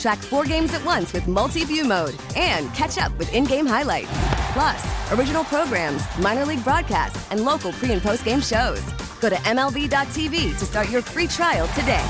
[0.00, 3.66] Track four games at once with multi view mode and catch up with in game
[3.66, 4.08] highlights.
[4.54, 8.82] Plus, original programs, minor league broadcasts, and local pre and post game shows.
[9.20, 12.04] Go to MLB.tv to start your free trial today.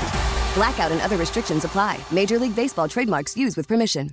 [0.55, 1.99] Blackout and other restrictions apply.
[2.11, 4.11] Major League Baseball trademarks used with permission.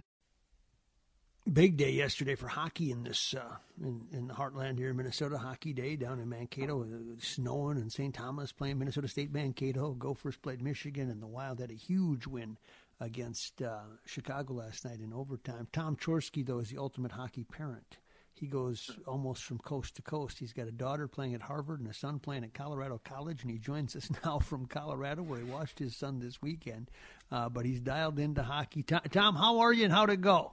[1.50, 5.38] Big day yesterday for hockey in this uh, in, in the heartland here in Minnesota.
[5.38, 6.86] Hockey day down in Mankato, uh,
[7.20, 8.12] snowing, and St.
[8.12, 9.92] Thomas playing Minnesota State Mankato.
[9.92, 12.58] Gophers played Michigan, and the Wild had a huge win
[13.00, 15.68] against uh, Chicago last night in overtime.
[15.72, 17.98] Tom Chorske, though, is the ultimate hockey parent.
[18.34, 20.38] He goes almost from coast to coast.
[20.38, 23.50] He's got a daughter playing at Harvard and a son playing at Colorado College, and
[23.50, 26.90] he joins us now from Colorado, where he watched his son this weekend.
[27.32, 28.82] Uh, but he's dialed into hockey.
[28.82, 30.52] Tom, how are you, and how'd it go?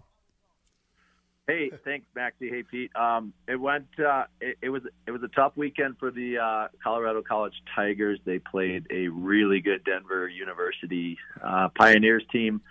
[1.48, 2.50] Hey, thanks, Maxie.
[2.50, 2.96] Hey, Pete.
[2.96, 3.88] Um, it went.
[4.00, 4.82] Uh, it, it, was.
[5.06, 8.20] It was a tough weekend for the uh, Colorado College Tigers.
[8.26, 12.62] They played a really good Denver University uh, Pioneers team.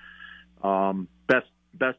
[0.62, 1.98] Um, best best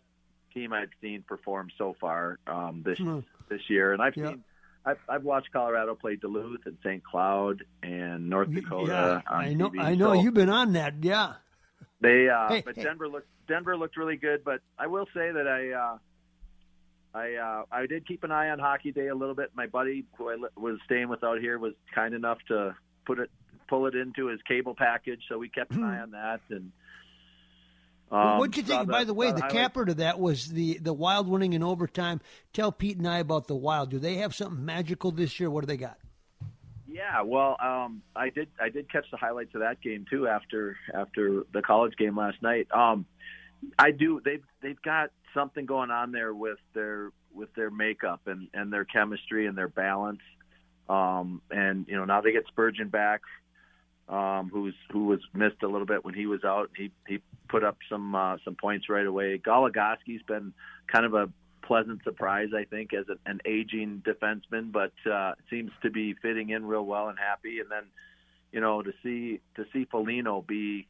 [0.54, 3.20] team I've seen perform so far um, this hmm.
[3.48, 4.44] this year, and I've seen.
[4.88, 7.04] I've, I've watched Colorado play Duluth and St.
[7.04, 9.24] Cloud and North Dakota.
[9.26, 9.70] Yeah, I know.
[9.72, 9.82] TV.
[9.82, 10.96] I know so you've been on that.
[11.02, 11.34] Yeah.
[12.02, 12.30] They.
[12.30, 12.84] Uh, hey, but hey.
[12.84, 13.30] Denver looked.
[13.48, 14.44] Denver looked really good.
[14.44, 15.96] But I will say that I.
[17.16, 19.52] I uh, I did keep an eye on Hockey Day a little bit.
[19.56, 23.30] My buddy who I was staying with out here was kind enough to put it
[23.70, 26.42] pull it into his cable package, so we kept an eye on that.
[26.50, 26.72] And
[28.12, 28.88] um, what did you think?
[28.88, 31.64] The, by the way, the, the capper to that was the the Wild winning in
[31.64, 32.20] overtime.
[32.52, 33.92] Tell Pete and I about the Wild.
[33.92, 35.50] Do they have something magical this year?
[35.50, 35.98] What do they got?
[36.86, 38.50] Yeah, well, um, I did.
[38.62, 42.42] I did catch the highlights of that game too after after the college game last
[42.42, 42.68] night.
[42.72, 43.06] Um,
[43.78, 44.22] I do.
[44.24, 48.86] They've they've got something going on there with their with their makeup and and their
[48.86, 50.22] chemistry and their balance.
[50.90, 53.22] Um, and you know now they get Spurgeon back,
[54.08, 56.72] um, who's who was missed a little bit when he was out.
[56.78, 59.38] He he put up some uh, some points right away.
[59.38, 60.54] Goligoski's been
[60.92, 61.30] kind of a
[61.66, 66.52] pleasant surprise, I think, as a, an aging defenseman, but uh, seems to be fitting
[66.52, 67.60] in real well and happy.
[67.60, 67.84] And then,
[68.52, 70.88] you know, to see to see Foligno be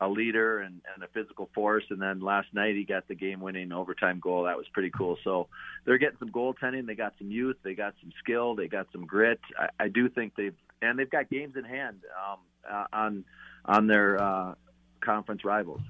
[0.00, 1.84] a leader and, and a physical force.
[1.90, 4.44] And then last night he got the game-winning overtime goal.
[4.44, 5.18] That was pretty cool.
[5.24, 5.48] So
[5.84, 6.86] they're getting some goaltending.
[6.86, 7.56] They got some youth.
[7.62, 8.54] They got some skill.
[8.54, 9.40] They got some grit.
[9.58, 12.38] I, I do think they've and they've got games in hand um,
[12.70, 13.24] uh, on
[13.64, 14.54] on their uh,
[15.00, 15.80] conference rivals.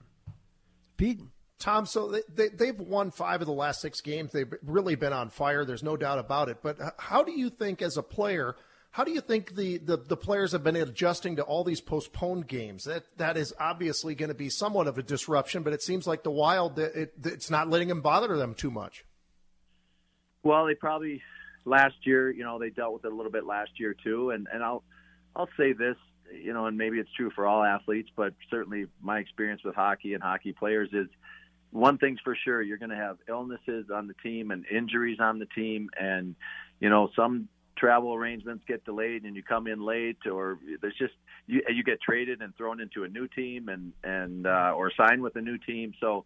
[0.96, 1.20] Pete.
[1.58, 4.30] Tom, so they, they, have won five of the last six games.
[4.30, 5.64] They've really been on fire.
[5.64, 6.58] There's no doubt about it.
[6.62, 8.54] But how do you think, as a player,
[8.91, 12.49] how do you think the, the, the, players have been adjusting to all these postponed
[12.49, 12.84] games?
[12.84, 16.22] That that is obviously going to be somewhat of a disruption, but it seems like
[16.22, 19.04] the Wild it, it's not letting them bother them too much.
[20.43, 21.22] Well, they probably
[21.65, 24.49] last year, you know, they dealt with it a little bit last year too, and
[24.53, 24.82] and I'll
[25.37, 25.97] I'll say this,
[26.32, 30.15] you know, and maybe it's true for all athletes, but certainly my experience with hockey
[30.15, 31.09] and hockey players is
[31.70, 35.38] one thing's for sure, you're going to have illnesses on the team and injuries on
[35.38, 36.34] the team, and
[36.81, 41.15] you know, some travel arrangements get delayed and you come in late or there's just
[41.47, 45.22] you you get traded and thrown into a new team and and uh, or sign
[45.22, 45.94] with a new team.
[46.00, 46.25] So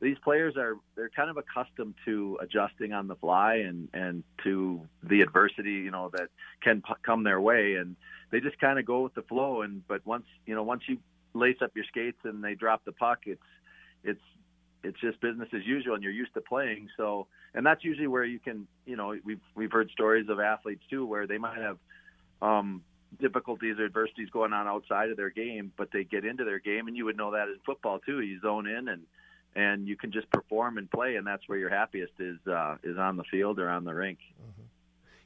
[0.00, 4.86] these players are they're kind of accustomed to adjusting on the fly and and to
[5.02, 6.28] the adversity you know that
[6.62, 7.74] can p- come their way.
[7.74, 7.96] And
[8.30, 9.62] they just kind of go with the flow.
[9.62, 10.98] And but once you know once you
[11.32, 13.40] lace up your skates and they drop the puck it's
[14.02, 14.20] it's
[14.82, 16.88] it's just business as usual and you're used to playing.
[16.96, 20.82] So and that's usually where you can you know we've we've heard stories of athletes
[20.88, 21.78] too where they might have
[22.42, 22.82] um
[23.20, 26.86] difficulties or adversities going on outside of their game but they get into their game
[26.86, 28.20] and you would know that in football too.
[28.20, 29.02] You zone in and
[29.54, 32.96] and you can just perform and play and that's where your happiest is uh is
[32.96, 34.18] on the field or on the rink.
[34.40, 34.62] Mm-hmm.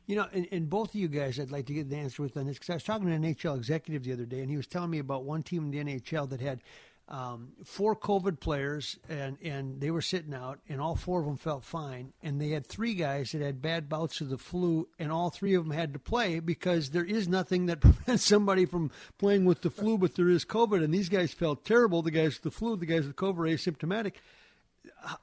[0.06, 2.36] You know, and, and, both of you guys, I'd like to get the answer with
[2.36, 4.56] on this because I was talking to an NHL executive the other day, and he
[4.58, 6.60] was telling me about one team in the NHL that had
[7.08, 11.36] um, four COVID players, and, and they were sitting out, and all four of them
[11.36, 12.14] felt fine.
[12.22, 15.54] And they had three guys that had bad bouts of the flu, and all three
[15.54, 19.60] of them had to play because there is nothing that prevents somebody from playing with
[19.60, 20.82] the flu, but there is COVID.
[20.82, 22.00] And these guys felt terrible.
[22.00, 24.14] The guys with the flu, the guys with COVID asymptomatic.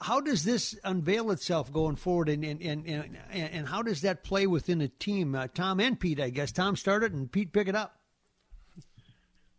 [0.01, 4.23] How does this unveil itself going forward, and and, and, and, and how does that
[4.23, 5.35] play within a team?
[5.35, 6.51] Uh, Tom and Pete, I guess.
[6.51, 8.00] Tom started, and Pete pick it up.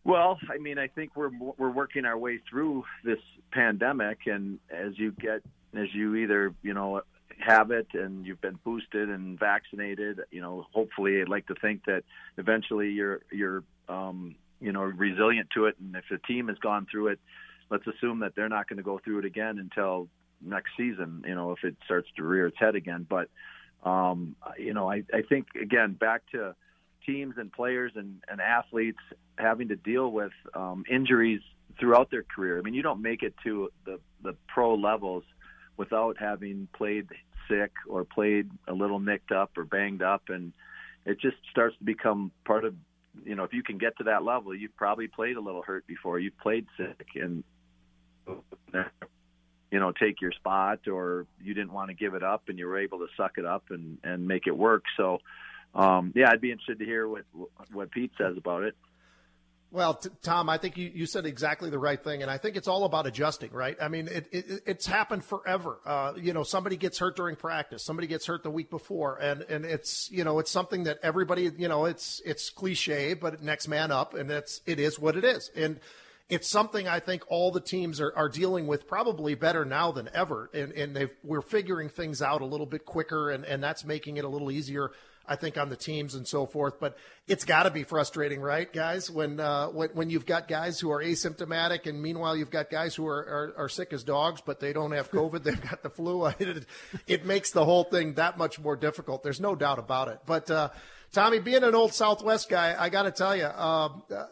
[0.04, 3.20] Well, I mean, I think we're we're working our way through this
[3.52, 5.42] pandemic, and as you get,
[5.74, 7.02] as you either you know
[7.38, 11.84] have it and you've been boosted and vaccinated, you know, hopefully, I'd like to think
[11.86, 12.02] that
[12.36, 16.86] eventually you're you're um, you know resilient to it, and if the team has gone
[16.90, 17.20] through it,
[17.70, 20.08] let's assume that they're not going to go through it again until
[20.40, 21.22] next season.
[21.26, 23.28] You know, if it starts to rear its head again, but
[23.88, 26.56] um, you know, I I think again back to
[27.06, 28.98] teams and players and, and athletes
[29.38, 31.40] having to deal with um, injuries
[31.78, 32.58] throughout their career.
[32.58, 35.24] I mean, you don't make it to the, the pro levels
[35.76, 37.08] without having played
[37.48, 40.24] sick or played a little nicked up or banged up.
[40.28, 40.52] And
[41.04, 42.74] it just starts to become part of,
[43.24, 45.86] you know, if you can get to that level, you've probably played a little hurt
[45.86, 46.18] before.
[46.18, 47.42] You've played sick and,
[49.70, 52.66] you know, take your spot or you didn't want to give it up and you
[52.66, 54.84] were able to suck it up and, and make it work.
[54.96, 55.18] So,
[55.74, 57.24] um, yeah, I'd be interested to hear what
[57.72, 58.74] what Pete says about it.
[59.72, 62.56] Well, t- Tom, I think you, you said exactly the right thing, and I think
[62.56, 63.74] it's all about adjusting, right?
[63.80, 65.80] I mean, it, it it's happened forever.
[65.86, 69.40] Uh, you know, somebody gets hurt during practice, somebody gets hurt the week before, and
[69.42, 73.66] and it's you know it's something that everybody you know it's it's cliche, but next
[73.66, 75.80] man up, and it's it is what it is, and
[76.28, 80.10] it's something I think all the teams are, are dealing with probably better now than
[80.12, 83.86] ever, and and they we're figuring things out a little bit quicker, and and that's
[83.86, 84.92] making it a little easier
[85.26, 86.80] I think on the teams and so forth.
[86.80, 86.96] But
[87.26, 89.10] it's got to be frustrating, right, guys?
[89.10, 92.94] When, uh, when when you've got guys who are asymptomatic, and meanwhile you've got guys
[92.94, 95.90] who are, are, are sick as dogs, but they don't have COVID, they've got the
[95.90, 96.12] flu.
[96.42, 96.66] It,
[97.06, 99.22] it, makes the whole thing that much more difficult.
[99.22, 100.18] There's no doubt about it.
[100.26, 100.70] But uh,
[101.12, 104.24] Tommy, being an old Southwest guy, I got to tell you, um, uh,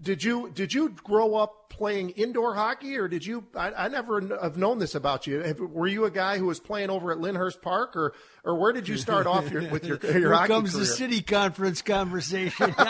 [0.00, 3.46] did you did you grow up playing indoor hockey, or did you?
[3.54, 5.38] I, I never have known this about you.
[5.40, 8.72] Have, were you a guy who was playing over at Lynnhurst Park, or or where
[8.72, 10.80] did you start off your, with your, your Here hockey comes career?
[10.80, 12.74] the city conference conversation.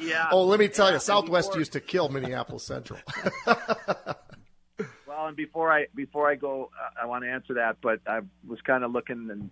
[0.00, 0.28] yeah.
[0.32, 2.98] Oh, let me tell yeah, you, Southwest before, used to kill Minneapolis Central.
[3.46, 4.16] well,
[5.28, 6.70] and before I before I go,
[7.00, 9.48] I want to answer that, but I was kind of looking and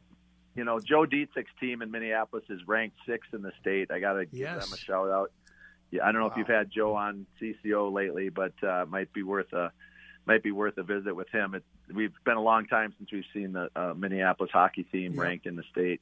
[0.58, 3.93] you know, Joe Dietzik's team in Minneapolis is ranked sixth in the state.
[3.93, 4.64] I got to give yes.
[4.64, 5.31] them a shout out.
[5.93, 6.32] Yeah, I don't know wow.
[6.32, 9.70] if you've had Joe on CCO lately, but uh, might be worth a
[10.26, 11.55] might be worth a visit with him.
[11.55, 11.62] It,
[11.94, 15.22] we've been a long time since we've seen the uh, Minneapolis hockey team yeah.
[15.22, 16.00] ranked in the state,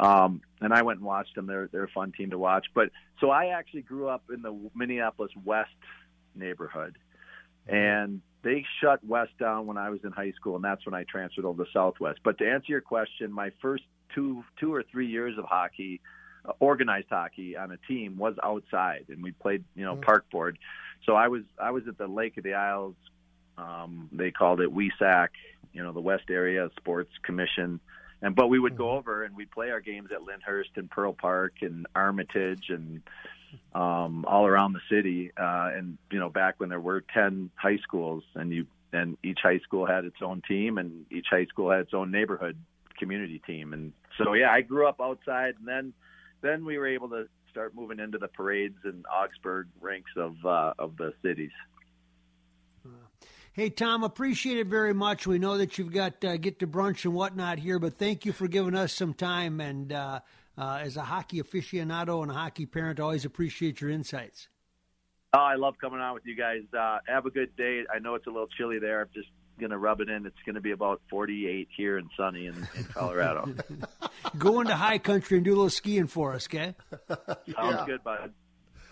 [0.00, 1.46] um, and I went and watched them.
[1.46, 2.66] They're they're a fun team to watch.
[2.74, 2.90] But
[3.20, 5.70] so I actually grew up in the Minneapolis West
[6.34, 6.98] neighborhood,
[7.68, 11.04] and they shut West down when I was in high school, and that's when I
[11.04, 12.20] transferred over to Southwest.
[12.24, 13.84] But to answer your question, my first
[14.14, 16.00] two two or three years of hockey,
[16.44, 20.02] uh, organized hockey on a team was outside, and we played you know mm-hmm.
[20.02, 20.58] park board.
[21.06, 22.94] So I was I was at the Lake of the Isles.
[23.58, 25.28] Um, they called it WESAC,
[25.72, 27.80] you know, the West Area Sports Commission.
[28.22, 31.12] And but we would go over and we'd play our games at Lynnhurst and Pearl
[31.12, 33.02] Park and Armitage and
[33.74, 35.30] um, all around the city.
[35.36, 39.38] Uh, and you know, back when there were ten high schools, and you and each
[39.42, 42.56] high school had its own team, and each high school had its own neighborhood
[42.98, 43.72] community team.
[43.72, 45.92] And so, yeah, I grew up outside, and then
[46.42, 50.74] then we were able to start moving into the parades and Augsburg ranks of uh,
[50.78, 51.50] of the cities.
[53.54, 55.26] Hey Tom, appreciate it very much.
[55.26, 58.32] We know that you've got uh, get to brunch and whatnot here, but thank you
[58.32, 59.60] for giving us some time.
[59.60, 59.92] And
[60.56, 64.48] uh, as a hockey aficionado and a hockey parent, I always appreciate your insights.
[65.34, 66.62] Oh, I love coming on with you guys.
[66.78, 67.84] Uh, have a good day.
[67.92, 69.00] I know it's a little chilly there.
[69.00, 69.28] I'm just
[69.58, 70.26] gonna rub it in.
[70.26, 73.54] It's gonna be about 48 here and sunny in, in Colorado.
[74.38, 76.74] Go into high country and do a little skiing for us, okay?
[77.08, 77.84] Sounds yeah.
[77.86, 78.32] good, bud.